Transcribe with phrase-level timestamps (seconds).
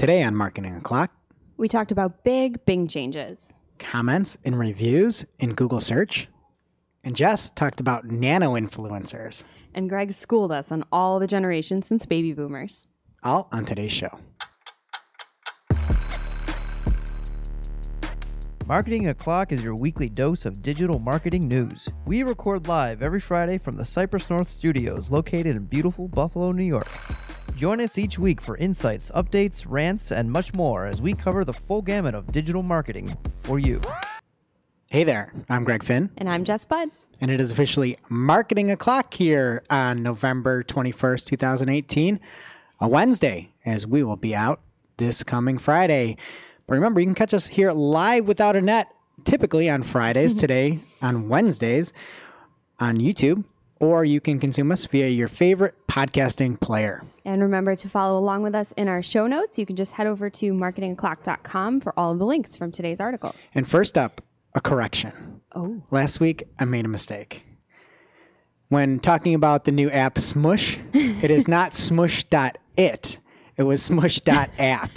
[0.00, 1.12] Today on Marketing O'Clock,
[1.58, 3.48] We talked about big Bing changes.
[3.78, 6.26] comments and reviews in Google search.
[7.04, 9.44] And Jess talked about nano influencers.
[9.74, 12.88] And Greg schooled us on all the generations since baby boomers.
[13.22, 14.18] All on today's show.
[18.66, 21.90] Marketing O'Clock is your weekly dose of digital marketing news.
[22.06, 26.64] We record live every Friday from the Cypress North Studios located in beautiful Buffalo, New
[26.64, 26.88] York.
[27.60, 31.52] Join us each week for insights, updates, rants, and much more as we cover the
[31.52, 33.82] full gamut of digital marketing for you.
[34.88, 36.88] Hey there, I'm Greg Finn, And I'm Jess Budd.
[37.20, 42.18] and it is officially Marketing O'Clock here on November 21st, 2018,
[42.80, 44.62] a Wednesday, as we will be out
[44.96, 46.16] this coming Friday.
[46.66, 48.88] But remember, you can catch us here live without a net,
[49.24, 50.40] typically on Fridays, mm-hmm.
[50.40, 51.92] today on Wednesdays
[52.78, 53.44] on YouTube,
[53.80, 57.02] or you can consume us via your favorite podcasting player.
[57.24, 59.58] And remember to follow along with us in our show notes.
[59.58, 63.36] You can just head over to marketingoclock.com for all of the links from today's articles.
[63.54, 64.20] And first up,
[64.54, 65.40] a correction.
[65.54, 65.82] Oh.
[65.90, 67.42] Last week, I made a mistake.
[68.68, 73.18] When talking about the new app Smush, it is not smush.it.
[73.60, 74.90] It was smush.app.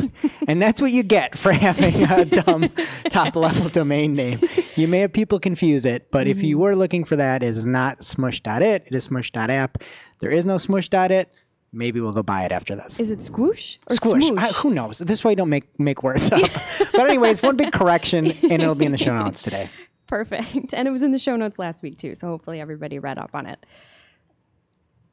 [0.48, 2.70] and that's what you get for having a dumb
[3.10, 4.40] top level domain name.
[4.78, 7.66] You may have people confuse it, but if you were looking for that, it is
[7.66, 8.88] not smush.it.
[8.88, 9.84] It is smush.app.
[10.22, 11.34] There is no smush.it.
[11.74, 13.02] Maybe we'll go buy it after this.
[13.02, 14.32] Is it squoosh or Squish.
[14.38, 15.00] I- who knows?
[15.00, 16.40] This way, you don't make make words up.
[16.94, 19.70] but anyways, one big correction, and it'll be in the show notes today.
[20.08, 20.74] Perfect.
[20.74, 23.32] And it was in the show notes last week too, so hopefully everybody read up
[23.34, 23.66] on it.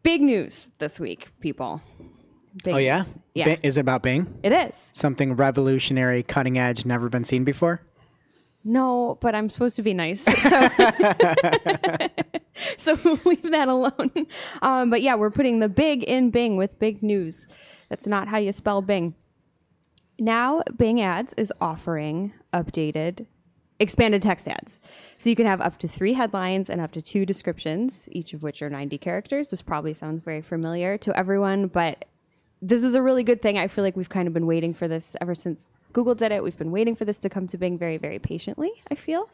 [0.02, 1.80] Big news this week, people.
[2.64, 3.04] Big Oh yeah.
[3.34, 3.56] Yeah.
[3.62, 4.38] Is it about Bing?
[4.42, 4.90] it is.
[4.92, 7.82] Something revolutionary, cutting edge, never been seen before.
[8.62, 10.24] No, but I'm supposed to be nice.
[10.50, 10.68] So,
[12.76, 14.26] so leave that alone.
[14.60, 17.46] Um, but yeah, we're putting the big in Bing with big news.
[17.88, 19.14] That's not how you spell Bing.
[20.18, 23.26] Now, Bing Ads is offering updated,
[23.78, 24.78] expanded text ads.
[25.16, 28.42] So you can have up to three headlines and up to two descriptions, each of
[28.42, 29.48] which are 90 characters.
[29.48, 32.04] This probably sounds very familiar to everyone, but
[32.62, 33.58] this is a really good thing.
[33.58, 36.42] I feel like we've kind of been waiting for this ever since Google did it.
[36.42, 39.28] We've been waiting for this to come to Bing very, very patiently, I feel.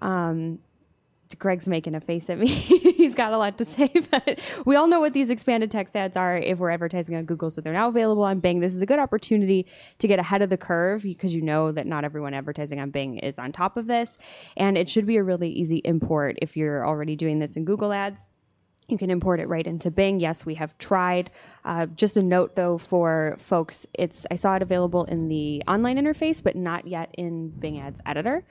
[0.00, 0.60] Um,
[1.38, 2.46] Greg's making a face at me.
[3.00, 6.16] He's got a lot to say, but we all know what these expanded text ads
[6.16, 7.50] are if we're advertising on Google.
[7.50, 8.60] So they're now available on Bing.
[8.60, 9.66] This is a good opportunity
[9.98, 13.18] to get ahead of the curve because you know that not everyone advertising on Bing
[13.18, 14.18] is on top of this.
[14.56, 17.92] And it should be a really easy import if you're already doing this in Google
[17.92, 18.26] Ads.
[18.90, 20.20] You can import it right into Bing.
[20.20, 21.30] Yes, we have tried.
[21.64, 25.96] Uh, just a note though for folks, it's I saw it available in the online
[25.96, 28.44] interface, but not yet in Bing Ads Editor.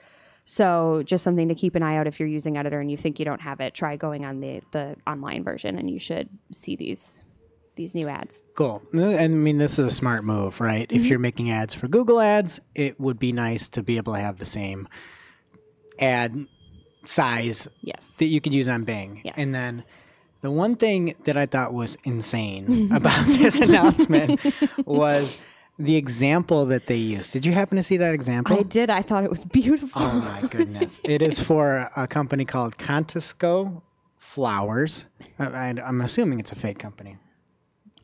[0.44, 3.18] So just something to keep an eye out if you're using Editor and you think
[3.18, 3.74] you don't have it.
[3.74, 7.22] Try going on the the online version, and you should see these
[7.76, 8.42] these new ads.
[8.56, 8.82] Cool.
[8.92, 10.90] And I mean, this is a smart move, right?
[10.90, 14.18] If you're making ads for Google Ads, it would be nice to be able to
[14.18, 14.88] have the same
[15.98, 16.46] ad
[17.04, 18.06] size Yes.
[18.18, 19.22] that you could use on Bing.
[19.24, 19.34] Yes.
[19.38, 19.84] And then
[20.40, 24.40] the one thing that I thought was insane about this announcement
[24.86, 25.40] was
[25.78, 27.32] the example that they used.
[27.32, 28.56] Did you happen to see that example?
[28.56, 28.90] I did.
[28.90, 30.02] I thought it was beautiful.
[30.02, 31.00] Oh my goodness!
[31.04, 33.82] it is for a company called Contoso
[34.18, 35.06] Flowers.
[35.38, 37.16] I, I'm assuming it's a fake company.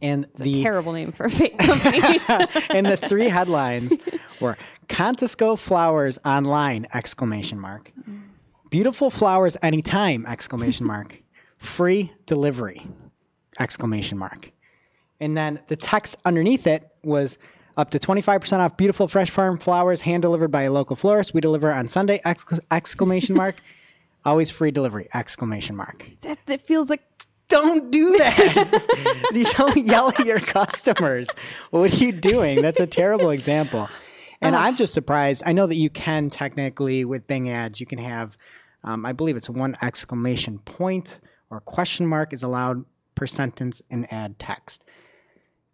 [0.03, 2.01] And the Terrible name for a fake company.
[2.71, 3.95] and the three headlines
[4.41, 4.59] were
[4.89, 7.93] Contoso Flowers online exclamation mark.
[8.09, 8.23] Mm.
[8.71, 11.23] Beautiful flowers anytime exclamation mark.
[11.59, 12.87] Free delivery
[13.59, 14.51] exclamation mark.
[15.21, 17.39] And then the text underneath it was
[17.77, 21.33] up to 25% off beautiful fresh farm flowers hand delivered by a local florist.
[21.35, 23.57] We deliver on Sunday exc- exclamation mark.
[24.25, 26.09] Always free delivery exclamation mark.
[26.23, 27.03] that, it feels like
[27.49, 29.31] Don't do that.
[29.33, 31.29] you don't yell at your customers.
[31.71, 32.61] What are you doing?
[32.61, 33.89] That's a terrible example.
[34.43, 35.43] And I'm just surprised.
[35.47, 38.37] I know that you can technically with Bing ads, you can have,
[38.85, 41.21] um, I believe it's one exclamation point
[41.51, 42.85] or question mark is allowed
[43.15, 44.85] per sentence in ad text.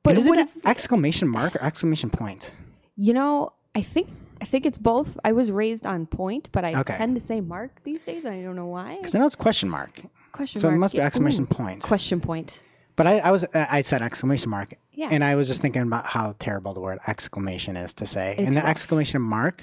[0.03, 2.53] But But is it an exclamation mark or exclamation point?
[2.97, 4.09] You know, I think
[4.41, 5.17] I think it's both.
[5.25, 6.97] I was raised on point, but I Okay.
[6.97, 8.97] tend to say mark these days, and I don't know why.
[8.97, 10.01] Because I know it's question mark.
[10.33, 10.63] Question mark.
[10.63, 11.83] So it must be exclamation ooh, point.
[11.83, 12.61] Question point.
[12.97, 14.75] But I, I was I said exclamation mark.
[14.93, 15.09] Yeah.
[15.11, 18.35] And I was just thinking about how terrible the word exclamation is to say.
[18.37, 18.65] and then rough.
[18.71, 19.63] exclamation mark.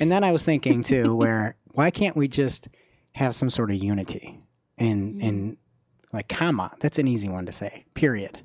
[0.00, 2.68] And then I was thinking too, where why can't we just
[3.12, 4.40] have some sort of unity
[4.78, 5.56] in in
[6.12, 6.72] like comma?
[6.80, 7.84] That's an easy one to say.
[7.94, 8.40] Period.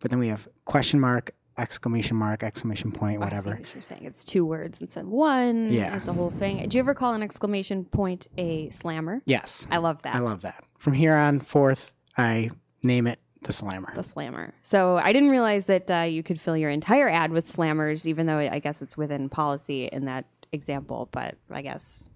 [0.00, 3.50] But then we have question mark, exclamation mark, exclamation point, I whatever.
[3.50, 4.04] what you're saying.
[4.04, 5.72] It's two words instead of one.
[5.72, 5.96] Yeah.
[5.96, 6.68] It's a whole thing.
[6.68, 9.22] Do you ever call an exclamation point a slammer?
[9.26, 9.66] Yes.
[9.70, 10.14] I love that.
[10.16, 10.64] I love that.
[10.78, 12.50] From here on forth, I
[12.82, 13.92] name it the slammer.
[13.94, 14.54] the slammer.
[14.60, 18.26] So I didn't realize that uh, you could fill your entire ad with slammers, even
[18.26, 21.08] though I guess it's within policy in that example.
[21.12, 22.08] But I guess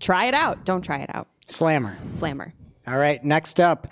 [0.00, 0.64] try it out.
[0.64, 1.28] Don't try it out.
[1.48, 1.96] Slammer.
[2.12, 2.52] Slammer.
[2.86, 3.22] All right.
[3.22, 3.88] Next up,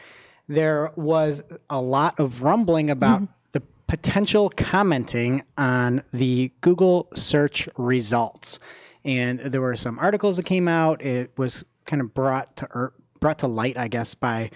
[0.48, 3.22] there was a lot of rumbling about
[3.52, 8.58] the potential commenting on the Google search results,
[9.04, 11.02] and there were some articles that came out.
[11.02, 14.50] It was kind of brought to er, brought to light, I guess, by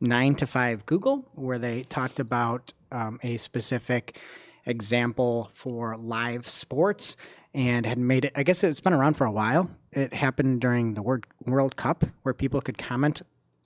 [0.00, 4.18] nine to five Google, where they talked about um, a specific
[4.66, 7.16] example for live sports
[7.52, 8.32] and had made it.
[8.36, 9.68] I guess it's been around for a while.
[9.92, 13.22] It happened during the World World Cup, where people could comment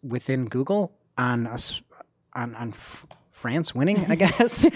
[0.06, 1.80] within Google on us
[2.34, 2.74] on on
[3.30, 4.66] France winning, I guess.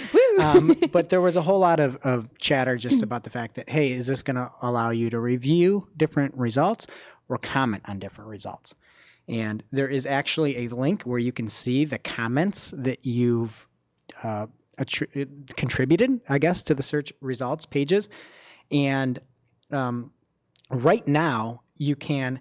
[0.41, 3.69] um, but there was a whole lot of, of chatter just about the fact that
[3.69, 6.87] hey, is this going to allow you to review different results
[7.29, 8.75] or comment on different results?
[9.29, 13.69] And there is actually a link where you can see the comments that you've
[14.23, 14.47] uh,
[14.79, 18.09] attri- contributed, I guess, to the search results pages.
[18.71, 19.21] And
[19.71, 20.13] um,
[20.71, 22.41] right now, you can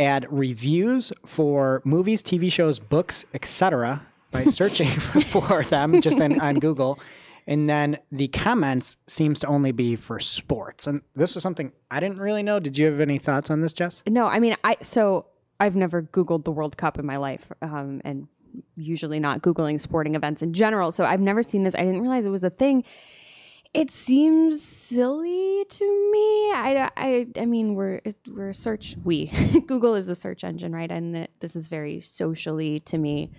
[0.00, 4.04] add reviews for movies, TV shows, books, etc.
[4.30, 6.98] by searching for them just on, on Google.
[7.46, 10.86] And then the comments seems to only be for sports.
[10.86, 12.60] And this was something I didn't really know.
[12.60, 14.02] Did you have any thoughts on this, Jess?
[14.06, 15.26] No, I mean, I so
[15.58, 18.28] I've never Googled the World Cup in my life, um, and
[18.76, 20.92] usually not Googling sporting events in general.
[20.92, 21.74] So I've never seen this.
[21.74, 22.84] I didn't realize it was a thing.
[23.72, 26.52] It seems silly to me.
[26.52, 28.96] I, I, I mean, we're we're a search.
[29.04, 29.26] We
[29.66, 30.90] Google is a search engine, right?
[30.90, 33.30] And it, this is very socially to me.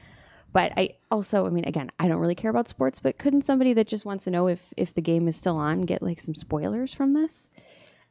[0.54, 3.00] But I also, I mean, again, I don't really care about sports.
[3.00, 5.82] But couldn't somebody that just wants to know if if the game is still on
[5.82, 7.50] get like some spoilers from this?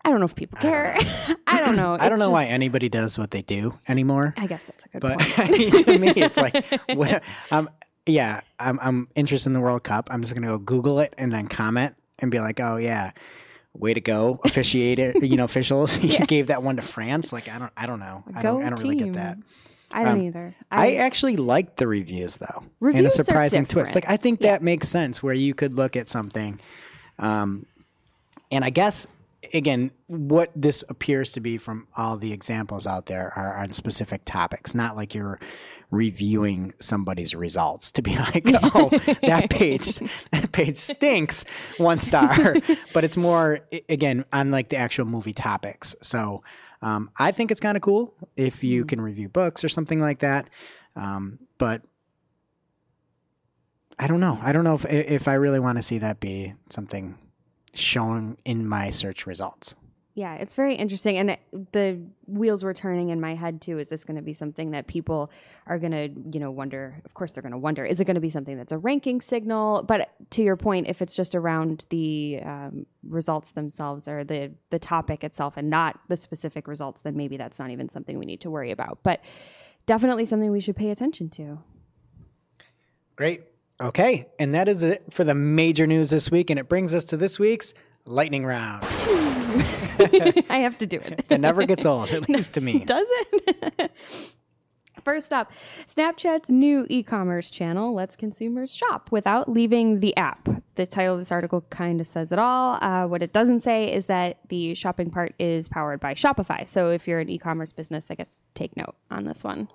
[0.05, 0.95] I don't know if people care.
[1.47, 1.95] I don't know.
[1.99, 4.35] I don't It know just- why anybody does what they do anymore.
[4.37, 5.39] I guess that's a good But point.
[5.39, 6.65] I mean, to me, it's like,
[6.95, 7.69] what, um,
[8.07, 10.09] yeah, I'm, I'm interested in the World Cup.
[10.11, 13.13] I'm just going to go Google it and then comment and be like, oh, yeah,
[13.75, 15.99] way to go, officiator, you know, officials.
[16.03, 17.33] you gave that one to France.
[17.33, 18.25] Like, I don't, I don't know.
[18.35, 19.39] I don't, I don't really get that.
[19.93, 20.55] I don't Um, either.
[20.71, 23.95] I, actually liked the reviews though, in Reviews a surprising twist.
[23.95, 26.61] Like, I think that makes sense where you could look at something,
[27.19, 27.67] um,
[28.53, 29.07] and I guess
[29.55, 34.23] again, what this appears to be from all the examples out there are on specific
[34.25, 35.39] topics, not like you're
[35.91, 38.45] reviewing somebody's results to be like,
[38.75, 38.91] oh,
[39.23, 39.99] that page,
[40.31, 41.45] that page stinks,
[41.79, 42.57] one star.
[42.95, 45.95] but it's more again on like the actual movie topics.
[46.01, 46.43] So
[46.83, 50.21] um, I think it's kind of cool if you can review books or something like
[50.21, 50.49] that.
[50.97, 51.83] Um, but
[53.99, 54.39] I don't know.
[54.41, 57.19] I don't know if if I really want to see that be something
[57.75, 59.75] shown in my search results.
[60.21, 61.17] Yeah, it's very interesting.
[61.17, 61.41] And it,
[61.73, 63.79] the wheels were turning in my head too.
[63.79, 65.31] Is this going to be something that people
[65.67, 67.01] are going to, you know, wonder?
[67.07, 67.87] Of course, they're going to wonder.
[67.87, 69.83] Is it going to be something that's a ranking signal?
[69.83, 74.79] But to your point, if it's just around the um, results themselves or the the
[74.79, 78.43] topic itself, and not the specific results, then maybe that's not even something we need
[78.43, 78.99] to worry about.
[79.03, 79.23] But
[79.87, 81.61] definitely something we should pay attention to.
[83.17, 83.41] Great.
[83.81, 87.07] Okay, and that is it for the major news this week, and it brings us
[87.07, 87.73] to this week's
[88.05, 88.85] lightning round.
[90.51, 91.25] I have to do it.
[91.29, 92.79] It never gets old, at least to me.
[92.85, 93.91] Does it?
[95.05, 95.51] First up,
[95.87, 100.47] Snapchat's new e commerce channel lets consumers shop without leaving the app.
[100.75, 102.79] The title of this article kind of says it all.
[102.83, 106.69] Uh, what it doesn't say is that the shopping part is powered by Shopify.
[106.69, 109.69] So if you're an e commerce business, I guess take note on this one.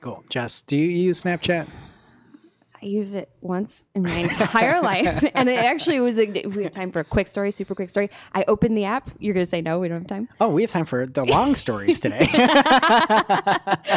[0.00, 0.24] Cool.
[0.28, 1.68] Jess, do you use Snapchat?
[2.84, 6.18] I used it once in my entire life, and it actually was.
[6.18, 8.10] A, we have time for a quick story, super quick story.
[8.34, 9.10] I opened the app.
[9.18, 10.28] You're going to say no, we don't have time.
[10.38, 12.28] Oh, we have time for the long stories today.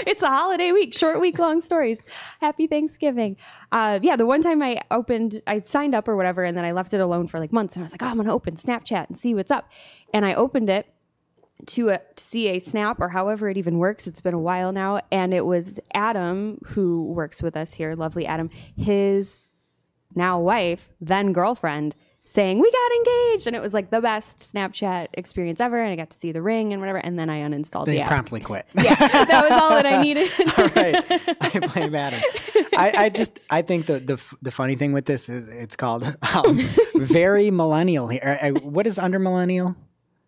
[0.08, 2.02] it's a holiday week, short week, long stories.
[2.40, 3.36] Happy Thanksgiving.
[3.74, 6.72] Uh, yeah, the one time I opened, I signed up or whatever, and then I
[6.72, 8.56] left it alone for like months, and I was like, oh, I'm going to open
[8.56, 9.70] Snapchat and see what's up.
[10.14, 10.88] And I opened it
[11.66, 14.08] to, a, to see a snap or however it even works.
[14.08, 18.26] It's been a while now, and it was Adam who works with us here, lovely
[18.26, 19.38] Adam, his
[20.16, 21.96] now wife, then girlfriend,
[22.26, 25.82] saying we got engaged, and it was like the best Snapchat experience ever.
[25.82, 28.02] And I got to see the ring and whatever, and then I uninstalled they the
[28.02, 28.08] app.
[28.10, 28.66] promptly quit.
[28.76, 30.30] Yeah, that was all that I needed.
[30.58, 31.38] All right.
[31.42, 32.20] I blame Adam.
[32.78, 36.04] I, I just I think the, the the funny thing with this is it's called
[36.34, 36.58] um,
[36.96, 38.38] very millennial here.
[38.42, 39.76] I, I- what is under millennial?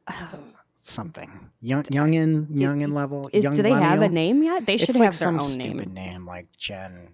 [0.07, 0.49] Um,
[0.89, 3.29] Something young youngin youngin level.
[3.31, 4.65] Is, young do they have a name yet?
[4.65, 6.12] They should it's have like their some own stupid name.
[6.12, 6.25] name.
[6.25, 7.10] like Gen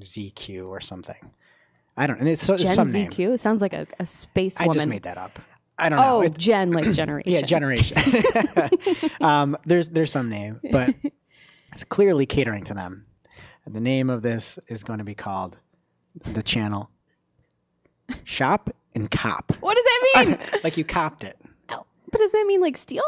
[0.00, 1.32] ZQ or something.
[1.96, 2.16] I don't.
[2.16, 2.20] Know.
[2.20, 3.10] And it's so, Gen some name.
[3.10, 4.74] ZQ sounds like a, a space I woman.
[4.74, 5.38] just made that up.
[5.78, 6.22] I don't know.
[6.24, 7.32] Oh, Gen like generation.
[7.32, 7.96] yeah, generation.
[9.20, 10.94] um, there's there's some name, but
[11.72, 13.04] it's clearly catering to them.
[13.64, 15.58] And the name of this is going to be called
[16.24, 16.90] the channel
[18.24, 19.52] Shop and Cop.
[19.60, 20.60] What does that mean?
[20.64, 21.36] like you copped it.
[22.14, 23.02] But does that mean like steal?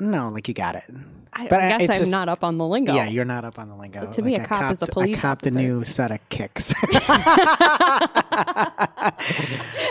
[0.00, 0.84] No, like you got it.
[1.32, 2.94] I, But, I uh, guess I'm just- not up on the lingo.
[2.94, 4.10] Yeah, you're not up on the lingo.
[4.12, 5.58] To me, Like, a cop is a police I copped officer.
[5.58, 6.72] a new set of kicks.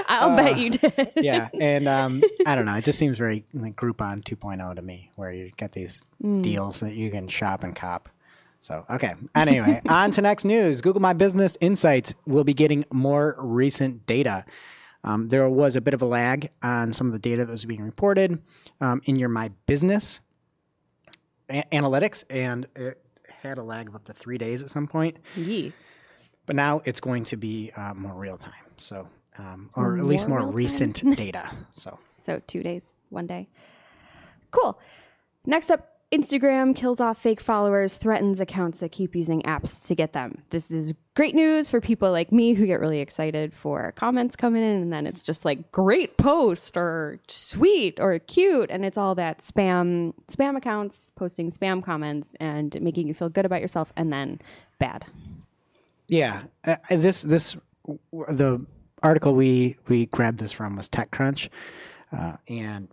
[0.10, 1.12] I'll bet you did.
[1.16, 2.76] yeah, and um, I don't know.
[2.76, 6.42] It just seems very like Groupon 2.0 to me, where you get these Mm.
[6.42, 8.10] deals that you can shop and cop.
[8.60, 9.14] So okay.
[9.36, 10.82] Anyway, on to next news.
[10.82, 14.44] Google My Business Insights will be getting more recent data.
[15.08, 17.64] Um, there was a bit of a lag on some of the data that was
[17.66, 18.42] being reported
[18.82, 20.20] um, in your My Business
[21.50, 23.02] a- analytics, and it
[23.42, 25.18] had a lag of up to three days at some point.
[25.38, 25.72] Yee.
[26.46, 28.54] But now it's going to be uh, more real time.
[28.76, 31.50] So, um, or at least More more recent data.
[31.72, 33.48] So, So two days, one day.
[34.52, 34.78] Cool.
[35.46, 40.14] Next up, Instagram kills off fake followers, threatens accounts that keep using apps to get
[40.14, 40.42] them.
[40.52, 44.64] This is great news for people like me who get really excited for comments coming
[44.64, 49.16] in, and then it's just like great post or sweet or cute, and it's all
[49.16, 54.14] that spam spam accounts posting spam comments and making you feel good about yourself, and
[54.14, 54.40] then
[54.80, 55.06] bad.
[56.08, 57.58] yeah, uh, this this
[58.12, 58.66] the
[59.04, 61.50] article we we grabbed this from was TechCrunch,
[62.14, 62.88] uh, and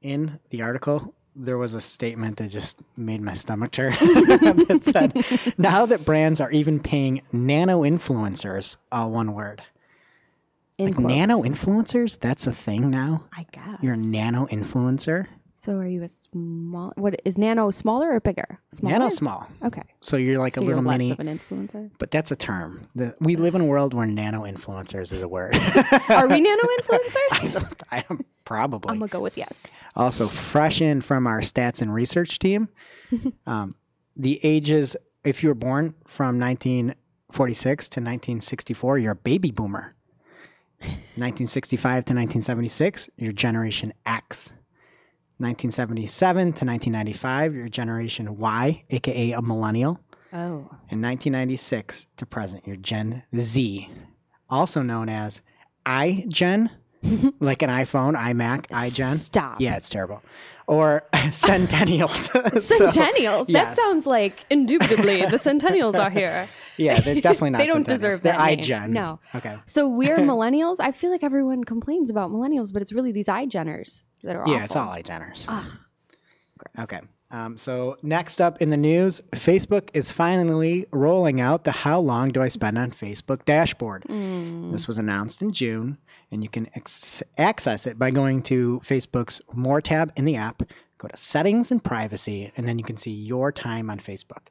[0.00, 3.92] in the article there was a statement that just made my stomach turn.
[4.00, 9.62] that said, "Now that brands are even paying nano influencers, all one word,
[10.78, 11.08] In like quotes.
[11.08, 12.18] nano influencers.
[12.18, 13.24] That's a thing now.
[13.36, 13.82] I guess.
[13.82, 15.26] You're a nano influencer.
[15.60, 16.94] So are you a small?
[16.96, 18.58] What is nano smaller or bigger?
[18.72, 18.94] Smaller?
[18.94, 19.46] Nano small.
[19.62, 19.82] Okay.
[20.00, 21.10] So you're like so a little mini.
[21.10, 21.90] of an influencer.
[21.98, 22.88] But that's a term.
[22.94, 25.54] The, we live in a world where nano influencers is a word.
[26.08, 27.84] Are we nano influencers?
[27.92, 28.90] I am probably.
[28.90, 29.62] I'm gonna go with yes.
[29.94, 32.70] also, fresh in from our stats and research team,
[33.46, 33.74] um,
[34.16, 39.94] the ages, if you were born from 1946 to 1964, you're a baby boomer.
[40.78, 44.54] 1965 to 1976, you're Generation X.
[45.40, 49.98] 1977 to 1995, you're Generation Y, aka a millennial.
[50.32, 50.68] Oh.
[50.90, 53.88] In 1996 to present, you're Gen Z,
[54.48, 55.40] also known as
[55.86, 56.70] iGen,
[57.40, 59.14] like an iPhone, iMac, iGen.
[59.14, 59.60] Stop.
[59.60, 60.22] Yeah, it's terrible.
[60.66, 62.30] Or Centennials.
[62.60, 63.48] So, Centennials.
[63.48, 63.74] yes.
[63.74, 66.48] That sounds like indubitably the Centennials are here.
[66.76, 67.58] Yeah, they're definitely not.
[67.58, 68.58] They don't deserve They're that name.
[68.60, 68.90] iGen.
[68.90, 69.18] No.
[69.34, 69.56] Okay.
[69.66, 70.76] So we're millennials.
[70.78, 74.54] I feel like everyone complains about millennials, but it's really these iGeners that are Yeah,
[74.54, 74.64] awful.
[74.64, 75.48] it's all iGeners.
[76.78, 77.00] Okay.
[77.32, 82.30] Um, so next up in the news, Facebook is finally rolling out the "How long
[82.30, 84.02] do I spend on Facebook?" dashboard.
[84.08, 84.72] Mm.
[84.72, 85.98] This was announced in June,
[86.32, 90.62] and you can ex- access it by going to Facebook's More tab in the app.
[90.98, 94.48] Go to Settings and Privacy, and then you can see your time on Facebook.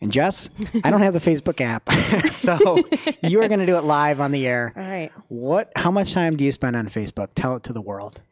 [0.00, 0.48] And Jess,
[0.84, 1.90] I don't have the Facebook app,
[2.32, 2.78] so
[3.22, 4.72] you are going to do it live on the air.
[4.74, 5.12] All right.
[5.28, 5.70] What?
[5.76, 7.28] How much time do you spend on Facebook?
[7.34, 8.22] Tell it to the world.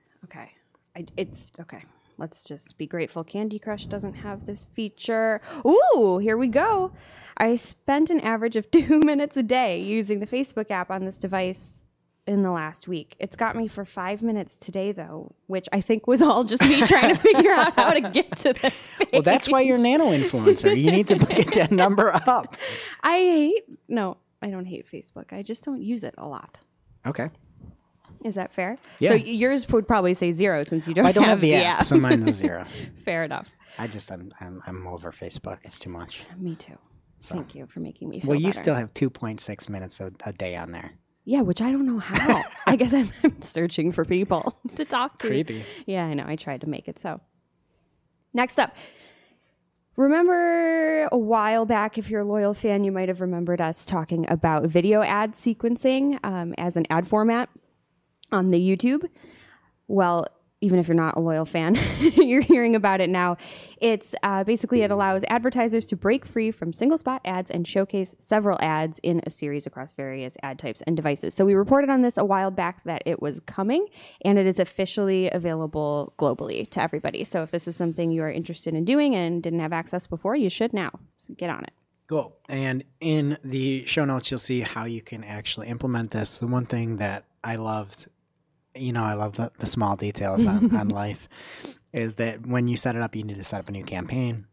[0.96, 1.84] I, it's okay.
[2.16, 3.24] Let's just be grateful.
[3.24, 5.40] Candy Crush doesn't have this feature.
[5.66, 6.92] Ooh, here we go.
[7.36, 11.18] I spent an average of two minutes a day using the Facebook app on this
[11.18, 11.82] device
[12.26, 13.16] in the last week.
[13.18, 16.82] It's got me for five minutes today, though, which I think was all just me
[16.82, 19.08] trying to figure out how to get to this page.
[19.12, 20.76] Well, that's why you're nano influencer.
[20.76, 22.54] You need to get that number up.
[23.02, 23.64] I hate.
[23.88, 25.32] No, I don't hate Facebook.
[25.32, 26.60] I just don't use it a lot.
[27.06, 27.28] Okay.
[28.24, 28.78] Is that fair?
[29.00, 29.10] Yeah.
[29.10, 31.84] So yours would probably say zero since you don't, I don't have, have the app,
[31.84, 32.64] so mine's a zero.
[33.04, 33.50] fair enough.
[33.78, 35.58] I just I'm I'm, I'm over Facebook.
[35.62, 36.24] It's too much.
[36.38, 36.78] Me too.
[37.20, 38.58] Thank you for making me feel Well, you better.
[38.58, 40.92] still have 2.6 minutes a, a day on there.
[41.24, 42.42] Yeah, which I don't know how.
[42.66, 45.28] I guess I'm, I'm searching for people to talk to.
[45.28, 45.64] Creepy.
[45.86, 46.24] Yeah, I know.
[46.26, 47.20] I tried to make it so.
[48.34, 48.74] Next up.
[49.96, 54.28] Remember a while back, if you're a loyal fan, you might have remembered us talking
[54.28, 57.48] about video ad sequencing um, as an ad format
[58.34, 59.08] on the YouTube.
[59.86, 60.26] Well,
[60.64, 61.78] even if you're not a loyal fan,
[62.16, 63.36] you're hearing about it now.
[63.82, 68.14] It's uh, basically it allows advertisers to break free from single spot ads and showcase
[68.18, 71.34] several ads in a series across various ad types and devices.
[71.34, 73.86] So we reported on this a while back that it was coming,
[74.24, 77.24] and it is officially available globally to everybody.
[77.24, 80.34] So if this is something you are interested in doing and didn't have access before,
[80.34, 80.92] you should now.
[81.18, 81.72] So get on it.
[82.06, 82.36] Cool.
[82.48, 86.38] And in the show notes, you'll see how you can actually implement this.
[86.38, 88.06] The one thing that I loved,
[88.74, 91.28] you know, I love the, the small details on, on life,
[91.92, 94.46] is that when you set it up, you need to set up a new campaign.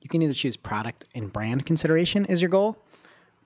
[0.00, 2.76] You can either choose product and brand consideration as your goal,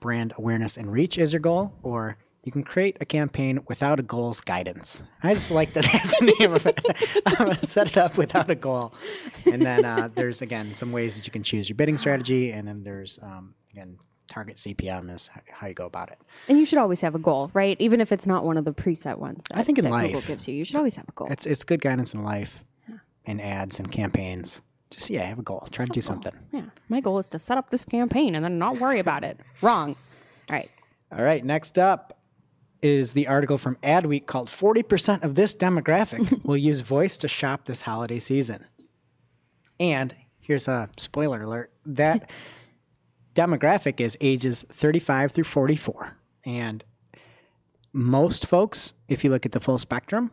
[0.01, 4.03] brand awareness and reach as your goal, or you can create a campaign without a
[4.03, 5.03] goals guidance.
[5.23, 6.81] I just like that that's the name of it.
[7.27, 8.95] I'm going to set it up without a goal.
[9.45, 12.53] And then uh, there's, again, some ways that you can choose your bidding strategy.
[12.53, 16.19] And then there's, um, again, target CPM is how you go about it.
[16.49, 17.77] And you should always have a goal, right?
[17.81, 19.43] Even if it's not one of the preset ones.
[19.51, 21.29] That, I think in that Google life- gives you, you should always have a goal.
[21.31, 22.65] It's it's good guidance in life,
[23.25, 24.63] in ads and campaigns.
[24.91, 25.67] Just yeah, have a goal.
[25.71, 26.33] Try to do something.
[26.53, 29.39] Yeah, my goal is to set up this campaign and then not worry about it.
[29.63, 29.91] Wrong.
[30.49, 30.71] All right.
[31.11, 32.19] All right, next up
[32.83, 37.65] is the article from Adweek called 40% of this demographic will use voice to shop
[37.65, 38.65] this holiday season.
[39.81, 42.31] And here's a spoiler alert that
[43.39, 46.17] demographic is ages 35 through 44.
[46.45, 46.85] And
[47.93, 50.33] most folks, if you look at the full spectrum,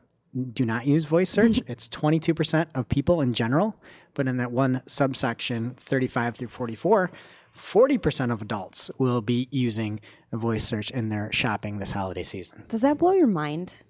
[0.54, 1.62] do not use voice search.
[1.68, 3.80] it's 22% of people in general,
[4.16, 7.12] but in that one subsection, 35 through 44,
[7.56, 10.00] 40% of adults will be using
[10.32, 12.66] a voice search in their shopping this holiday season.
[12.68, 13.84] Does that blow your mind?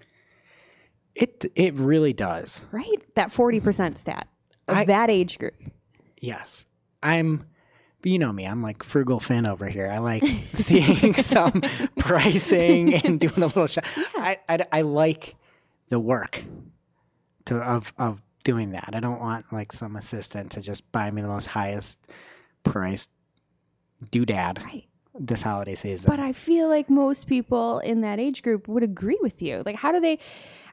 [1.15, 2.65] It it really does.
[2.73, 3.01] Right?
[3.15, 4.27] That 40% stat
[4.67, 5.55] of I- that age group.
[6.19, 6.65] Yes.
[7.01, 7.45] I'm
[8.05, 9.89] but you know me, I'm like frugal Finn over here.
[9.91, 11.59] I like seeing some
[11.97, 13.83] pricing and doing a little shop.
[14.15, 15.35] I, I I like
[15.89, 16.43] the work
[17.45, 18.91] to of of doing that.
[18.93, 21.99] I don't want like some assistant to just buy me the most highest
[22.63, 23.09] priced
[24.11, 24.85] doodad Right.
[25.19, 26.11] this holiday season.
[26.11, 29.63] But I feel like most people in that age group would agree with you.
[29.65, 30.19] Like, how do they?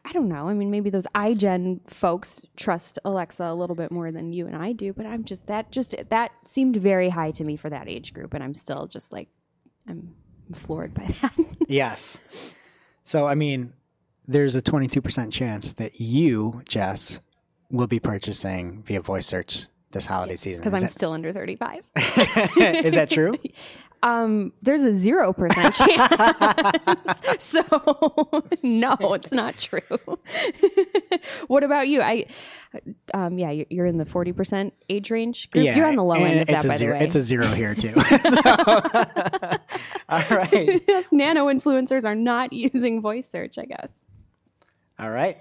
[0.04, 0.49] I don't know.
[0.49, 4.56] I mean, maybe those iGen folks trust Alexa a little bit more than you and
[4.56, 7.88] I do, but I'm just that just that seemed very high to me for that
[7.88, 9.28] age group, and I'm still just like
[9.88, 10.14] I'm
[10.54, 11.32] floored by that.
[11.68, 12.21] Yes.
[13.02, 13.73] So, I mean,
[14.26, 17.21] there's a 22% chance that you, Jess,
[17.71, 20.64] will be purchasing via voice search this holiday season.
[20.64, 21.85] Because I'm that, still under 35.
[21.97, 23.37] is that true?
[24.04, 27.38] Um, there's a zero percent chance.
[27.38, 27.61] so
[28.62, 29.80] no, it's not true.
[31.47, 32.02] what about you?
[32.02, 32.26] I,
[33.14, 35.49] um, yeah, you- you're in the 40 percent age range.
[35.50, 35.64] Group.
[35.76, 37.04] you're on the low end of that, it's a by zero, the way.
[37.06, 37.92] It's a zero here, too.
[37.92, 38.40] So-
[40.09, 40.82] all right.
[40.88, 43.56] yes, nano influencers are not using voice search.
[43.59, 43.92] I guess.
[44.99, 45.37] All right.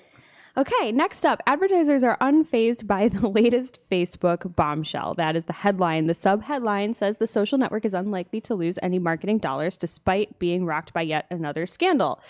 [0.58, 5.14] Okay, next up, advertisers are unfazed by the latest Facebook bombshell.
[5.14, 6.08] That is the headline.
[6.08, 10.40] The sub headline says the social network is unlikely to lose any marketing dollars despite
[10.40, 12.22] being rocked by yet another scandal.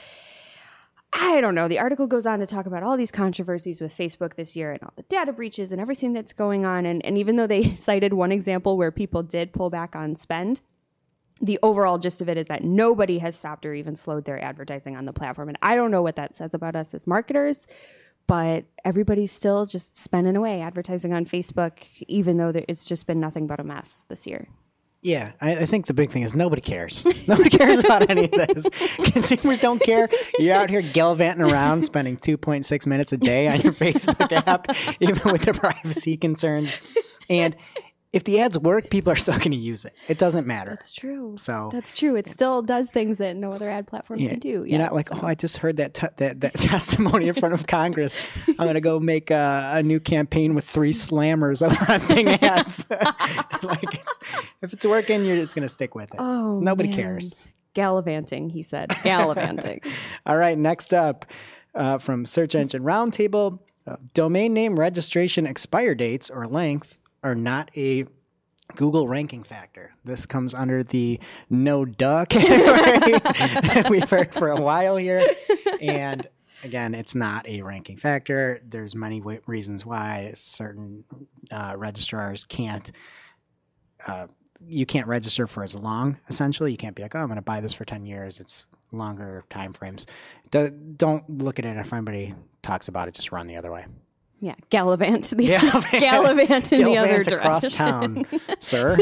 [1.14, 1.68] I don't know.
[1.68, 4.82] The article goes on to talk about all these controversies with Facebook this year and
[4.84, 6.86] all the data breaches and everything that's going on.
[6.86, 10.62] And, and even though they cited one example where people did pull back on spend,
[11.42, 14.96] the overall gist of it is that nobody has stopped or even slowed their advertising
[14.96, 15.50] on the platform.
[15.50, 17.68] And I don't know what that says about us as marketers,
[18.32, 21.74] but everybody's still just spending away advertising on Facebook,
[22.08, 24.48] even though it's just been nothing but a mess this year.
[25.02, 27.06] Yeah, I, I think the big thing is nobody cares.
[27.28, 28.70] Nobody cares about any of this.
[29.12, 30.08] Consumers don't care.
[30.40, 34.68] You're out here gallivanting around, spending 2.6 minutes a day on your Facebook app,
[35.02, 36.72] even with the privacy concerns.
[37.30, 37.58] And
[38.14, 39.94] if the ads work, people are still going to use it.
[40.10, 40.72] It doesn't matter.
[40.72, 41.36] That's true.
[41.38, 42.16] So- that's true.
[42.16, 44.50] It still does things that no other ad platform Yeah, can do.
[44.50, 47.34] You're Yeah, not like, so- oh, I just heard that te- that, that testimony in
[47.34, 48.16] front of Congress.
[48.48, 52.28] I'm going to go make a, a new campaign with three slammers over on Bing
[52.28, 52.86] ads.
[52.90, 54.18] like, it's,
[54.62, 56.20] if it's working, you're just going to stick with it.
[56.20, 56.98] Oh, Nobody man.
[56.98, 57.34] cares.
[57.74, 58.90] Gallivanting, he said.
[59.04, 59.80] Gallivanting.
[60.26, 61.26] All right, next up
[61.74, 67.70] uh, from Search Engine Roundtable uh, domain name registration expire dates or length are not
[67.76, 68.06] a
[68.76, 69.94] Google ranking factor.
[70.06, 75.26] This comes under the no duh category that we've heard for a while here.
[75.82, 76.28] And
[76.64, 78.62] again, it's not a ranking factor.
[78.64, 81.04] There's many w- reasons why certain
[81.52, 82.92] uh, registrars can't.
[84.08, 84.28] Uh,
[84.66, 86.20] you can't register for as long.
[86.30, 88.68] Essentially, you can't be like, "Oh, I'm going to buy this for ten years." It's
[88.92, 90.06] longer time frames.
[90.52, 93.16] Do, don't look at it if anybody talks about it.
[93.16, 93.86] Just run the other way.
[94.42, 95.30] Yeah, gallivant.
[95.30, 95.92] The, Gallivant.
[96.02, 98.26] gallivant in the other Gallivant across direction.
[98.26, 98.98] town, sir.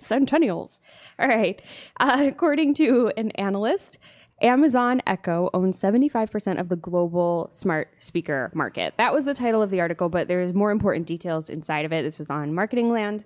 [0.00, 0.80] Centennials.
[1.18, 1.60] All right.
[1.98, 3.98] Uh, according to an analyst,
[4.42, 8.94] Amazon Echo owns 75% of the global smart speaker market.
[8.98, 12.02] That was the title of the article, but there's more important details inside of it.
[12.02, 13.24] This was on Marketing Land.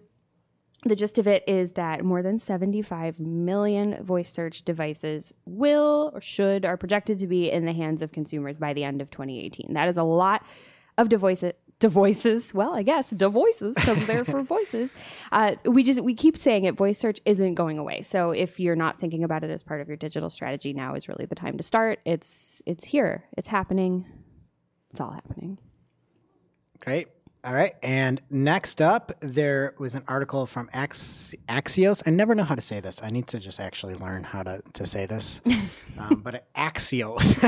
[0.85, 6.21] The gist of it is that more than 75 million voice search devices will or
[6.21, 9.75] should are projected to be in the hands of consumers by the end of 2018.
[9.75, 10.45] That is a lot
[10.97, 11.53] of devices.
[11.81, 14.91] Devices, well, I guess devices because they're for voices.
[15.31, 16.77] Uh, we just we keep saying it.
[16.77, 18.03] Voice search isn't going away.
[18.03, 21.07] So if you're not thinking about it as part of your digital strategy, now is
[21.07, 22.01] really the time to start.
[22.05, 23.27] It's it's here.
[23.37, 24.07] It's happening.
[24.91, 25.59] It's all happening.
[26.81, 27.07] Great.
[27.49, 27.75] All right.
[27.83, 32.03] And next up, there was an article from Ax- Axios.
[32.07, 33.03] I never know how to say this.
[33.03, 35.41] I need to just actually learn how to, to say this.
[35.99, 37.39] um, but Axios.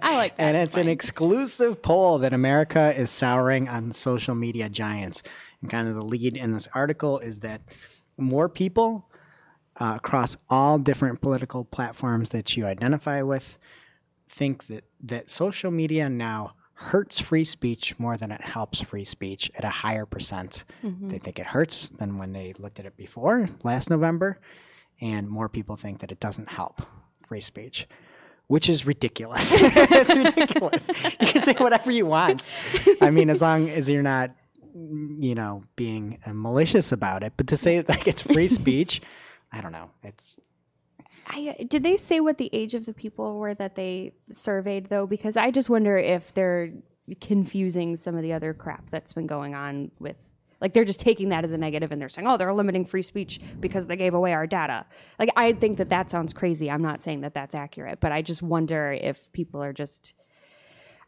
[0.00, 0.40] I like that.
[0.44, 5.24] and It's it's an exclusive poll that America is souring on social media giants.
[5.60, 7.62] And kind of the lead in this article is that
[8.16, 9.10] more people
[9.80, 13.58] uh, across all different political platforms that you identify with
[14.28, 19.50] think that, that social media now hurts free speech more than it helps free speech
[19.56, 20.64] at a higher percent.
[20.82, 21.08] Mm-hmm.
[21.08, 24.38] They think it hurts than when they looked at it before last November,
[25.00, 26.82] and more people think that it doesn't help
[27.26, 27.86] free speech.
[28.46, 29.50] Which is ridiculous.
[29.54, 30.88] it's ridiculous.
[30.88, 32.50] You can say whatever you want.
[33.00, 34.32] I mean, as long as you're not,
[34.74, 37.32] you know, being malicious about it.
[37.38, 39.00] But to say like it's free speech,
[39.50, 39.90] I don't know.
[40.02, 40.38] It's
[41.26, 45.06] I, did they say what the age of the people were that they surveyed though?
[45.06, 46.70] Because I just wonder if they're
[47.20, 50.16] confusing some of the other crap that's been going on with
[50.60, 53.02] like they're just taking that as a negative and they're saying, "Oh, they're limiting free
[53.02, 54.86] speech because they gave away our data."
[55.18, 56.70] Like I think that that sounds crazy.
[56.70, 60.14] I'm not saying that that's accurate, but I just wonder if people are just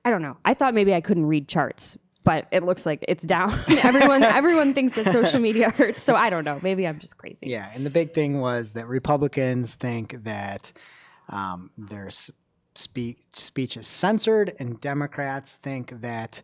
[0.04, 0.36] I don't know.
[0.44, 3.58] I thought maybe I couldn't read charts, but it looks like it's down.
[3.82, 6.58] everyone everyone thinks that social media hurts, so I don't know.
[6.62, 7.38] Maybe I'm just crazy.
[7.46, 10.72] Yeah, and the big thing was that Republicans think that
[11.30, 12.30] um, their s-
[12.74, 16.42] speak, speech is censored, and Democrats think that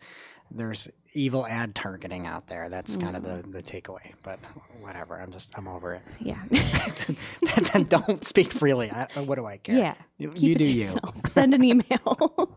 [0.51, 2.69] there's evil ad targeting out there.
[2.69, 4.13] That's kind of the, the takeaway.
[4.23, 4.39] But
[4.81, 6.03] whatever, I'm just I'm over it.
[6.21, 6.43] Yeah.
[7.73, 8.91] then don't speak freely.
[8.91, 9.77] I, what do I care?
[9.77, 9.95] Yeah.
[10.19, 10.81] you, Keep you it do to you.
[10.83, 11.15] yourself.
[11.27, 12.57] Send an email,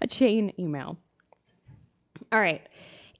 [0.00, 0.98] a chain email.
[2.32, 2.62] All right.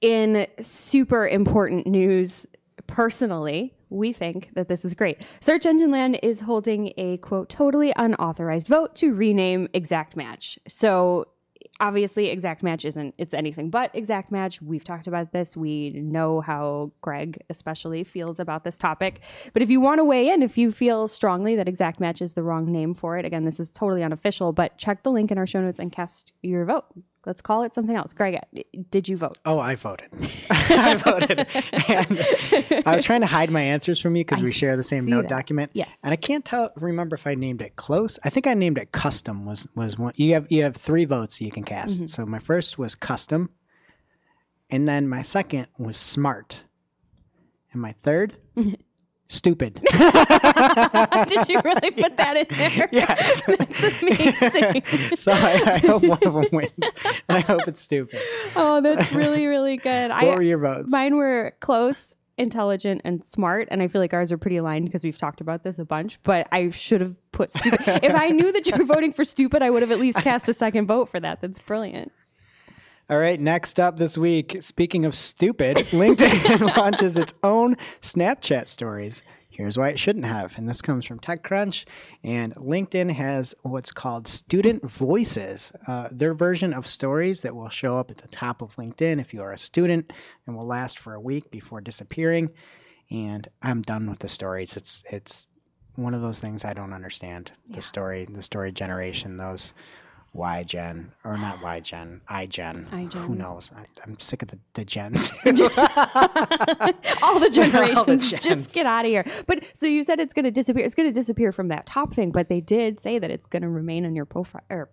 [0.00, 2.46] In super important news,
[2.86, 5.26] personally, we think that this is great.
[5.40, 10.58] Search Engine Land is holding a quote, totally unauthorized vote to rename Exact Match.
[10.68, 11.26] So,
[11.78, 16.40] obviously exact match isn't it's anything but exact match we've talked about this we know
[16.40, 19.20] how greg especially feels about this topic
[19.54, 22.34] but if you want to weigh in if you feel strongly that exact match is
[22.34, 25.38] the wrong name for it again this is totally unofficial but check the link in
[25.38, 26.84] our show notes and cast your vote
[27.26, 28.38] let's call it something else greg
[28.90, 30.08] did you vote Oh, I voted.
[30.50, 31.46] I voted.
[31.88, 35.06] And I was trying to hide my answers from you because we share the same
[35.06, 35.28] note that.
[35.28, 35.70] document.
[35.74, 35.96] Yes.
[36.04, 38.18] And I can't tell remember if I named it close.
[38.24, 41.40] I think I named it custom was was one you have you have three votes
[41.40, 41.96] you can cast.
[41.96, 42.06] Mm-hmm.
[42.06, 43.50] So my first was custom.
[44.70, 46.62] And then my second was smart.
[47.72, 48.36] And my third
[49.30, 49.74] stupid.
[49.82, 53.42] did you really put that in there yes.
[53.46, 54.82] that's amazing
[55.16, 56.70] so I, I hope one of them wins.
[57.28, 58.20] And I hope it's stupid.
[58.56, 60.90] oh that's really really good What were your votes?
[60.90, 65.04] Mine were close, intelligent, and smart, and I feel like ours are pretty aligned because
[65.04, 66.18] we've talked about this a bunch.
[66.22, 68.00] But I should have put stupid.
[68.02, 70.48] if I knew that you were voting for stupid, I would have at least cast
[70.48, 71.40] a second vote for that.
[71.40, 72.12] That's brilliant.
[73.10, 79.24] All right, next up this week, speaking of stupid, LinkedIn launches its own Snapchat stories.
[79.48, 80.56] Here's why it shouldn't have.
[80.56, 81.86] And this comes from TechCrunch.
[82.22, 87.98] And LinkedIn has what's called student voices, uh, their version of stories that will show
[87.98, 90.12] up at the top of LinkedIn if you are a student
[90.46, 92.50] and will last for a week before disappearing.
[93.10, 94.76] And I'm done with the stories.
[94.76, 95.48] It's, it's,
[95.96, 97.50] one of those things I don't understand.
[97.68, 99.74] The story, the story generation, those
[100.32, 102.86] Y gen or not Y gen, I gen.
[103.12, 103.72] Who knows?
[103.76, 105.30] I, I'm sick of the, the gens.
[107.22, 108.44] All the generations, gens.
[108.44, 109.24] just get out of here.
[109.46, 110.84] But so you said it's going to disappear.
[110.84, 113.62] It's going to disappear from that top thing, but they did say that it's going
[113.62, 114.90] to remain on your profile or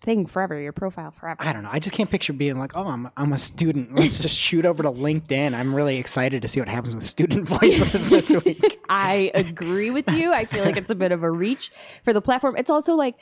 [0.00, 1.42] thing forever, your profile forever.
[1.42, 1.70] I don't know.
[1.72, 3.94] I just can't picture being like, oh, I'm, I'm a student.
[3.94, 5.54] Let's just shoot over to LinkedIn.
[5.54, 8.78] I'm really excited to see what happens with student voices this week.
[8.88, 10.32] I agree with you.
[10.32, 11.72] I feel like it's a bit of a reach
[12.04, 12.54] for the platform.
[12.56, 13.16] It's also like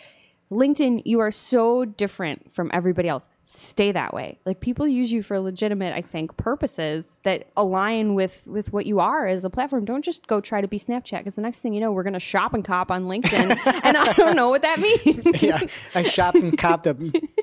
[0.55, 3.29] LinkedIn, you are so different from everybody else.
[3.43, 4.39] Stay that way.
[4.47, 9.01] Like people use you for legitimate, I think, purposes that align with with what you
[9.01, 9.85] are as a platform.
[9.85, 12.21] Don't just go try to be Snapchat because the next thing you know, we're gonna
[12.21, 13.51] shop and cop on LinkedIn,
[13.85, 15.43] and I don't know what that means.
[15.43, 15.61] yeah,
[15.95, 16.95] I shopped and copped a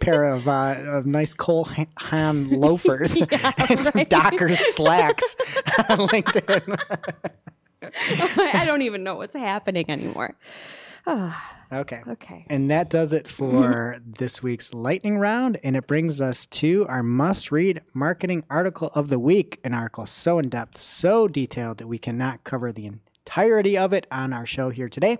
[0.02, 3.17] pair of, uh, of nice Cole Ha- Haan loafers
[3.69, 4.10] and some right.
[4.10, 5.36] Dockers slacks
[5.89, 6.80] on LinkedIn.
[7.84, 10.36] I don't even know what's happening anymore.
[11.08, 12.02] Ah, okay.
[12.08, 12.46] Okay.
[12.50, 15.60] And that does it for this week's lightning round.
[15.64, 19.60] And it brings us to our must read marketing article of the week.
[19.64, 24.08] An article so in depth, so detailed that we cannot cover the entirety of it
[24.12, 25.18] on our show here today.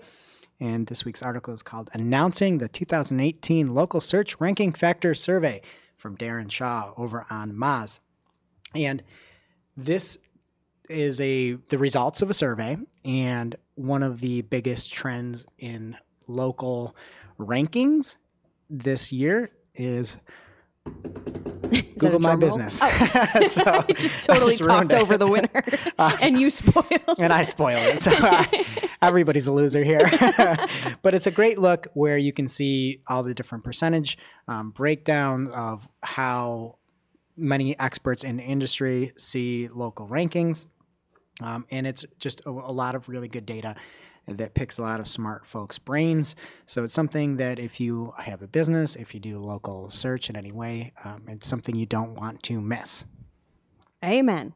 [0.60, 5.62] And this week's article is called Announcing the 2018 Local Search Ranking Factor Survey
[5.98, 8.00] from Darren Shaw over on Moz.
[8.76, 9.02] And
[9.76, 10.20] this
[10.88, 16.96] is a the results of a survey and one of the biggest trends in local
[17.40, 18.18] rankings
[18.70, 20.18] this year is
[21.98, 22.36] Google My?
[22.36, 22.80] Business.
[22.82, 22.90] Oh.
[23.48, 25.64] so I just totally just talked over the winner,
[25.98, 27.20] and you spoiled.
[27.20, 28.00] and I spoil it.
[28.00, 28.46] So uh,
[29.02, 30.02] everybody's a loser here.
[31.02, 34.18] but it's a great look where you can see all the different percentage
[34.48, 36.78] um, breakdown of how
[37.38, 40.66] many experts in the industry see local rankings.
[41.40, 43.76] Um, and it's just a, a lot of really good data.
[44.28, 46.36] that picks a lot of smart folks' brains.
[46.68, 50.36] So it's something that if you have a business, if you do local search in
[50.36, 53.06] any way, um, it's something you don't want to miss.
[54.04, 54.54] Amen.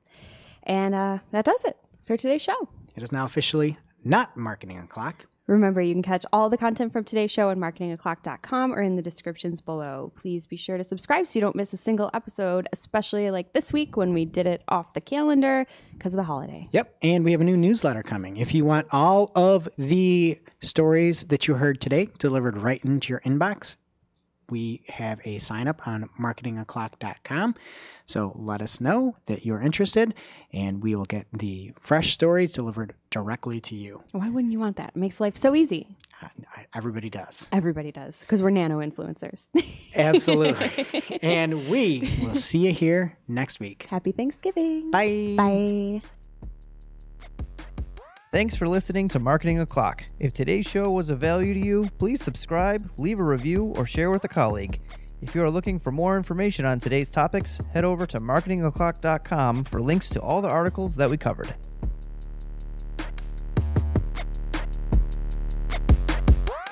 [0.63, 2.69] And uh, that does it for today's show.
[2.95, 5.25] It is now officially not Marketing O'Clock.
[5.47, 9.01] Remember, you can catch all the content from today's show on marketingoclock.com or in the
[9.01, 10.11] descriptions below.
[10.15, 13.71] Please be sure to subscribe so you don't miss a single episode, especially like this
[13.71, 16.67] week when we did it off the calendar because of the holiday.
[16.71, 16.95] Yep.
[17.03, 18.37] And we have a new newsletter coming.
[18.37, 23.19] If you want all of the stories that you heard today delivered right into your
[23.19, 23.75] inbox,
[24.49, 27.55] we have a sign up on marketingoclock.com.
[28.05, 30.13] So let us know that you're interested,
[30.53, 34.03] and we will get the fresh stories delivered directly to you.
[34.11, 34.89] Why wouldn't you want that?
[34.89, 35.95] It makes life so easy.
[36.73, 37.47] Everybody does.
[37.49, 39.47] Everybody does because we're nano influencers.
[39.95, 41.19] Absolutely.
[41.21, 43.87] and we will see you here next week.
[43.89, 44.91] Happy Thanksgiving.
[44.91, 45.35] Bye.
[45.37, 46.01] Bye.
[48.33, 50.03] Thanks for listening to Marketing O'Clock.
[50.19, 54.11] If today's show was of value to you, please subscribe, leave a review, or share
[54.11, 54.81] with a colleague.
[55.21, 59.81] If you are looking for more information on today's topics, head over to marketingoclock.com for
[59.81, 61.55] links to all the articles that we covered.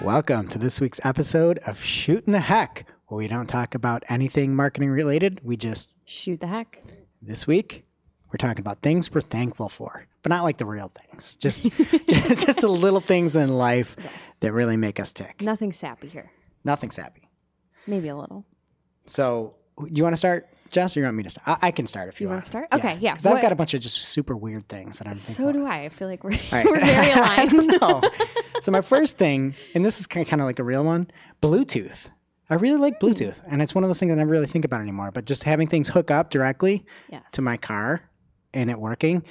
[0.03, 4.53] Welcome to this week's episode of Shooting the Heck, where we don't talk about anything
[4.53, 5.39] marketing related.
[5.43, 6.81] We just, Shoot the heck.
[7.21, 7.85] this week,
[8.27, 11.37] we're talking about things we're thankful for, but not like the real things.
[11.37, 11.63] Just,
[12.07, 13.95] just, just the little things in life
[14.41, 15.41] that really make us tick.
[15.41, 16.31] Nothing sappy here.
[16.65, 17.29] Nothing sappy.
[17.87, 18.45] Maybe a little.
[19.05, 19.55] So,
[19.89, 21.47] you want to start, Jess, or you want me to start?
[21.63, 22.43] I, I can start if you, You want.
[22.43, 22.67] start?
[22.73, 23.13] Okay, yeah.
[23.13, 25.83] Because I've got a bunch of just super weird things that I'm So do I.
[25.85, 26.65] I feel like we're, right.
[26.65, 27.53] we're very aligned.
[27.81, 28.01] know.
[28.61, 31.09] so my first thing, and this is kind of like a real one,
[31.41, 32.09] Bluetooth.
[32.49, 33.07] I really like Hmm.
[33.07, 35.11] Bluetooth, and it's one of those things I never really think about anymore.
[35.11, 37.23] But just having things hook up directly yes.
[37.31, 38.01] to my car
[38.53, 39.23] and it working,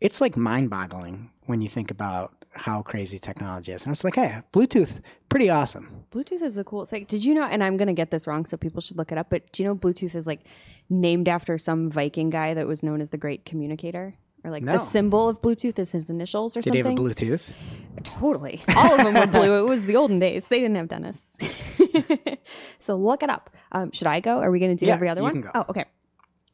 [0.00, 3.82] it's like mind-boggling when you think about how crazy technology is.
[3.82, 6.04] And I was like, hey, Bluetooth, pretty awesome.
[6.10, 7.04] Bluetooth is a cool thing.
[7.06, 7.44] Did you know?
[7.44, 9.30] And I'm going to get this wrong, so people should look it up.
[9.30, 10.40] But do you know Bluetooth is like
[10.88, 14.14] named after some Viking guy that was known as the Great Communicator?
[14.42, 14.72] Or like No.
[14.72, 16.96] the symbol of Bluetooth is his initials or Did he something?
[16.96, 17.42] have a Bluetooth?
[18.04, 18.62] Totally.
[18.74, 19.58] All of them were blue.
[19.64, 20.48] It was the olden days.
[20.48, 21.38] They didn't have dentists.
[22.80, 23.50] so look it up.
[23.72, 24.38] Um, should I go?
[24.38, 25.48] Are we going to do Yeah, every other one?
[25.54, 25.84] Oh, okay.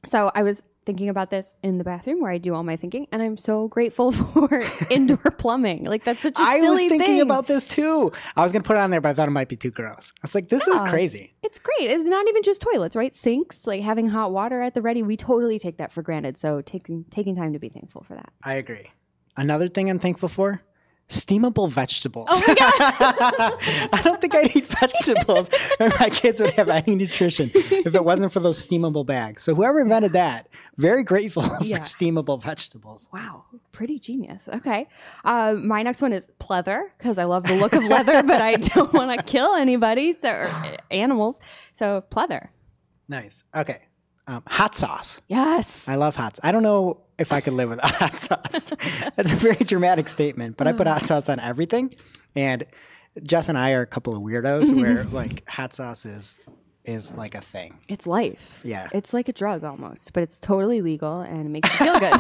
[0.05, 3.07] So I was thinking about this in the bathroom where I do all my thinking,
[3.13, 5.85] and I'm so grateful for indoor plumbing.
[5.85, 7.21] Like that's such a I silly thing I was thinking thing.
[7.21, 8.13] about this too.
[8.37, 9.71] I was going to put it on there, but I thought it might be too
[9.71, 10.13] gross.
[10.17, 11.35] I was like, this is crazy.
[11.43, 11.91] It's great.
[11.91, 13.15] It's not even just toilets, right?
[13.15, 15.03] Sinks, like having hot water at the ready.
[15.03, 16.39] We totally take that for granted.
[16.39, 18.31] So taking taking time to be thankful for that.
[18.43, 18.91] I agree.
[19.37, 20.63] Another thing I'm thankful for
[21.09, 22.29] steamable vegetables.
[22.31, 23.91] Oh my god!
[23.93, 28.05] I don't think I'd eat vegetables or my kids would have any nutrition if it
[28.05, 29.43] wasn't for those steamable bags.
[29.43, 31.79] So whoever invented that, very grateful Yeah.
[31.79, 33.09] for steamable vegetables.
[33.13, 34.49] wow, pretty genius.
[34.53, 34.89] Okay,
[35.25, 38.55] uh, my next one is pleather because I love the look of leather, but I
[38.57, 41.39] don't want to kill anybody so, or uh, animals.
[41.73, 42.49] So pleather.
[43.09, 43.45] Nice.
[43.55, 43.83] Okay.
[44.29, 45.21] Um, hot sauce.
[45.29, 45.89] Yes.
[45.89, 46.37] I love hot.
[46.37, 46.45] Sauce.
[46.45, 48.73] I don't know if I could live without hot sauce.
[49.15, 51.95] That's a very dramatic statement, but I put hot sauce on everything.
[52.35, 52.65] And
[53.23, 56.41] Jess and I are a couple of weirdos where like hot sauce is
[56.85, 57.77] is like a thing.
[57.89, 58.61] It's life.
[58.63, 58.89] Yeah.
[58.93, 62.15] It's like a drug almost, but it's totally legal and it makes you feel good.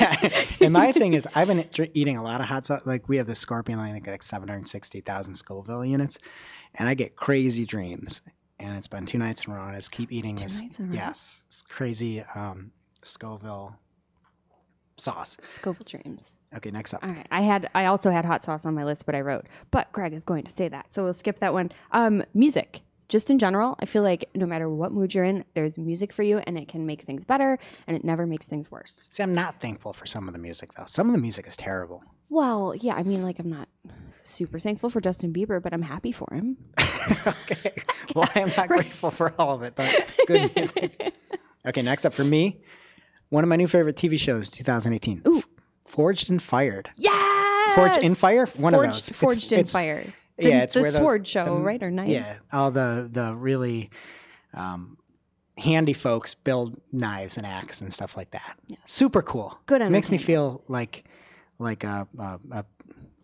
[0.00, 0.44] yeah.
[0.62, 2.86] And my thing is, I've been eating a lot of hot sauce.
[2.86, 6.18] Like we have the Scorpion, I think like 760,000 Scoville units,
[6.76, 8.22] and I get crazy dreams.
[8.62, 10.60] And it's been two nights in a row, and it's keep eating this.
[10.60, 10.94] nights in a row?
[10.94, 12.72] Yes, it's crazy um,
[13.02, 13.76] Scoville
[14.96, 15.36] sauce.
[15.40, 16.36] Scoville dreams.
[16.54, 17.02] Okay, next up.
[17.02, 17.26] All right.
[17.30, 20.12] I had I also had hot sauce on my list, but I wrote, but Greg
[20.12, 20.92] is going to say that.
[20.92, 21.72] So we'll skip that one.
[21.90, 22.82] Um, music.
[23.08, 26.22] Just in general, I feel like no matter what mood you're in, there's music for
[26.22, 29.06] you and it can make things better and it never makes things worse.
[29.10, 30.86] See, I'm not thankful for some of the music though.
[30.86, 32.02] Some of the music is terrible.
[32.30, 33.68] Well, yeah, I mean like I'm not
[34.22, 36.56] super thankful for Justin Bieber, but I'm happy for him.
[37.26, 37.72] okay.
[38.14, 41.14] Well, I am not grateful for all of it, but good music.
[41.64, 42.60] Okay, next up for me,
[43.28, 45.22] one of my new favorite TV shows, 2018.
[45.28, 45.44] Ooh.
[45.84, 46.90] Forged and Fired.
[46.96, 47.74] Yeah.
[47.76, 48.46] Forged in Fire?
[48.56, 49.08] One Forged, of those.
[49.10, 50.12] It's- Forged in it's- Fire.
[50.38, 51.80] The, yeah, it's the where those- sword show, the- right?
[51.80, 52.10] Or knives.
[52.10, 53.90] Yeah, all the the really
[54.54, 54.98] um,
[55.56, 58.58] handy folks build knives and axe and stuff like that.
[58.66, 58.78] Yeah.
[58.84, 59.56] Super cool.
[59.66, 61.04] Good Makes me feel like
[61.60, 62.64] like a, a, a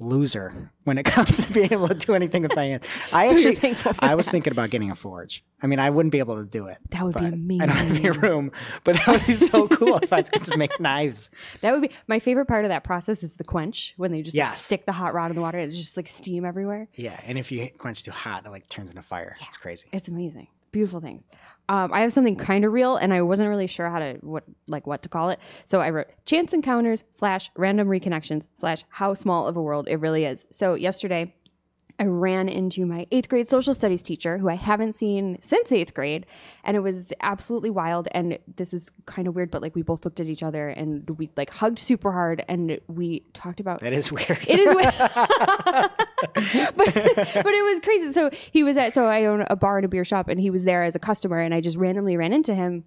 [0.00, 2.86] loser when it comes to being able to do anything with my hands.
[3.12, 5.44] I So actually, I was thinking about getting a forge.
[5.62, 6.78] I mean, I wouldn't be able to do it.
[6.90, 7.20] That would be
[7.58, 8.52] but I don't have any room,
[8.84, 11.30] but that would be so cool if I could just make knives.
[11.60, 14.36] That would be my favorite part of that process is the quench when they just
[14.36, 16.88] like, stick the hot rod in the water it's just like steam everywhere.
[16.94, 19.36] Yeah, and if you quench too hot, it like turns into fire.
[19.46, 19.88] It's crazy.
[19.92, 20.48] It's amazing.
[20.70, 21.26] beautiful things.
[21.70, 24.44] Um, I have something kind of real, and I wasn't really sure how to what
[24.66, 25.38] like what to call it.
[25.66, 29.96] So I wrote chance encounters slash random reconnections slash how small of a world it
[29.96, 30.46] really is.
[30.50, 31.34] So yesterday,
[32.00, 35.94] I ran into my eighth grade social studies teacher who I haven't seen since eighth
[35.94, 36.26] grade.
[36.62, 38.06] And it was absolutely wild.
[38.12, 41.08] And this is kind of weird, but like we both looked at each other and
[41.18, 44.38] we like hugged super hard and we talked about That is weird.
[44.46, 44.94] it is weird.
[46.76, 48.12] but but it was crazy.
[48.12, 50.50] So he was at so I own a bar and a beer shop and he
[50.50, 52.84] was there as a customer and I just randomly ran into him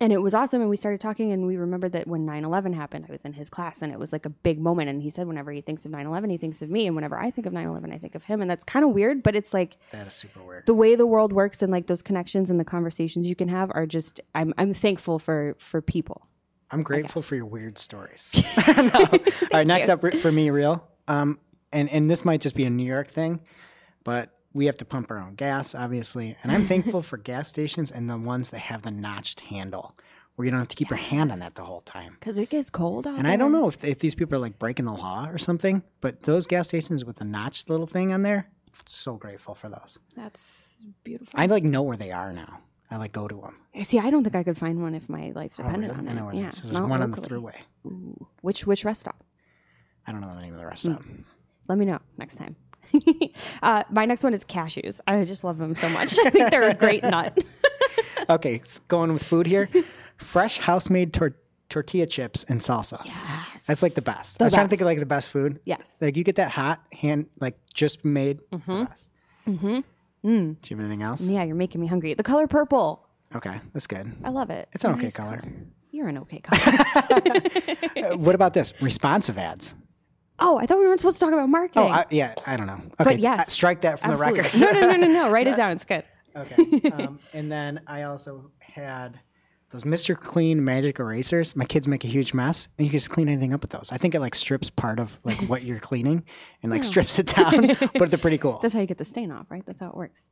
[0.00, 3.06] and it was awesome and we started talking and we remembered that when 9-11 happened
[3.08, 5.26] i was in his class and it was like a big moment and he said
[5.26, 7.92] whenever he thinks of 9-11 he thinks of me and whenever i think of 9-11
[7.92, 10.42] i think of him and that's kind of weird but it's like that is super
[10.42, 10.66] weird.
[10.66, 13.70] the way the world works and like those connections and the conversations you can have
[13.74, 16.26] are just i'm, I'm thankful for for people
[16.70, 18.30] I'm grateful for your weird stories.
[18.76, 18.90] No.
[18.92, 19.18] All
[19.52, 20.84] right, next up for me, real.
[21.06, 21.38] Um,
[21.72, 23.40] and and this might just be a New York thing,
[24.04, 26.36] but we have to pump our own gas, obviously.
[26.42, 29.94] And I'm thankful for gas stations and the ones that have the notched handle,
[30.34, 32.16] where you don't have to keep your hand on that the whole time.
[32.18, 34.58] because it gets cold out And I don't know if, if these people are like
[34.58, 38.22] breaking the law or something, but those gas stations with the notched little thing on
[38.22, 38.48] there,
[38.86, 39.98] so grateful for those.
[40.14, 42.60] that's beautiful I like know where they are now.
[42.90, 43.56] I like go to them.
[43.84, 46.12] see i don't think i could find one if my life depended on Oh, I
[46.12, 47.40] it know where yeah so there's one on the locally.
[47.40, 47.56] Thruway.
[47.86, 48.26] Ooh.
[48.42, 49.24] which which rest stop
[50.06, 50.90] I don't know the name of the rest mm.
[50.90, 51.24] of them.
[51.68, 52.54] let me know next time
[53.62, 56.68] uh, my next one is cashews i just love them so much i think they're
[56.70, 57.44] a great nut
[58.28, 59.68] Okay, going with food here.
[60.16, 61.36] Fresh house-made tor-
[61.68, 63.00] tortilla chips and salsa.
[63.04, 64.38] yes That's like the best.
[64.38, 65.60] The I was trying to think of like the best food.
[65.64, 68.40] yes Like you get that hot hand, like just made.
[68.50, 69.12] The best.
[69.46, 69.80] Mm-hmm.
[70.24, 71.20] Do you have anything else?
[71.22, 74.12] yeah you're making me hungry the color purple Okay, that's good.
[74.24, 75.40] i love it It's an a okay nice color.
[75.92, 79.76] you're an okay color what about this responsive ads?
[80.38, 82.66] Oh i thought we weren't supposed to talk about marketing Oh, I, yeah, I don't
[82.66, 82.80] know.
[83.00, 83.40] Okay, yes.
[83.40, 84.42] uh, strike that from Absolutely.
[84.42, 84.60] the record.
[84.60, 86.04] no no no no no write it down it's good
[86.36, 86.90] okay.
[86.90, 89.18] Um, and then I also had
[89.70, 90.14] those Mr.
[90.18, 91.56] Clean magic erasers.
[91.56, 93.90] My kids make a huge mess, and you can just clean anything up with those.
[93.90, 96.24] I think it like strips part of like what you're cleaning
[96.62, 97.68] and like strips it down,
[97.98, 98.58] but they're pretty cool.
[98.62, 99.64] That's how you get the stain off, right?
[99.66, 100.26] That's how it works.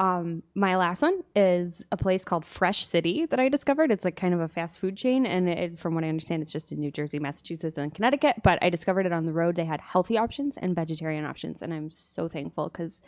[0.00, 3.90] Um, my last one is a place called Fresh City that I discovered.
[3.90, 6.52] It's like kind of a fast food chain, and it, from what I understand, it's
[6.52, 8.36] just in New Jersey, Massachusetts, and Connecticut.
[8.44, 9.56] But I discovered it on the road.
[9.56, 13.00] They had healthy options and vegetarian options, and I'm so thankful because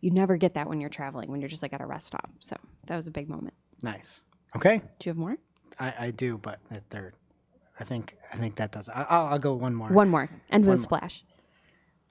[0.00, 2.30] you never get that when you're traveling, when you're just like at a rest stop.
[2.40, 3.54] So that was a big moment.
[3.82, 4.22] Nice.
[4.56, 5.36] Okay, Do you have more?
[5.78, 7.12] I, I do, but they're.
[7.78, 8.88] I think I think that does.
[8.88, 9.88] I, I'll, I'll go one more.
[9.88, 10.28] One more.
[10.50, 11.22] End with a splash.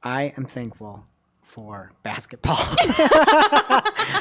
[0.04, 1.06] I am thankful
[1.50, 2.56] for basketball.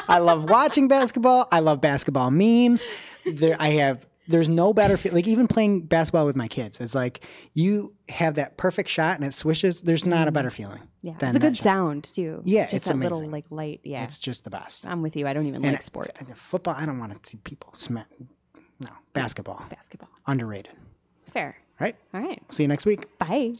[0.07, 1.47] I love watching basketball.
[1.51, 2.83] I love basketball memes.
[3.25, 4.05] There, I have.
[4.27, 5.13] There's no better feel.
[5.13, 9.25] Like even playing basketball with my kids, it's like you have that perfect shot and
[9.25, 9.81] it swishes.
[9.81, 10.81] There's not a better feeling.
[11.01, 11.63] Yeah, it's a good shot.
[11.63, 12.41] sound too.
[12.45, 13.31] Yeah, just it's that little amazing.
[13.31, 13.79] like light.
[13.83, 14.85] Yeah, It's just the best.
[14.85, 15.27] I'm with you.
[15.27, 16.21] I don't even And like sports.
[16.21, 16.75] uh, Football.
[16.77, 18.07] I don't want to see people smack.
[18.79, 19.63] No, basketball.
[19.69, 20.09] Basketball.
[20.27, 20.73] Underrated.
[21.31, 21.57] Fair.
[21.79, 21.95] Right.
[22.13, 22.41] All right.
[22.49, 23.17] See you next week.
[23.17, 23.53] Bye.